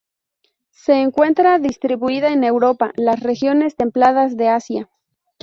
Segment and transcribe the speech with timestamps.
[0.71, 4.89] Se encuentra distribuida en Europa, las regiones templadas de Asia.